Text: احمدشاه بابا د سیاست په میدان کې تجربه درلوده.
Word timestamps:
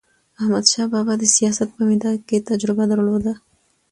احمدشاه 0.41 0.87
بابا 0.93 1.13
د 1.19 1.23
سیاست 1.35 1.69
په 1.75 1.81
میدان 1.89 2.15
کې 2.27 2.45
تجربه 2.49 2.83
درلوده. 2.91 3.33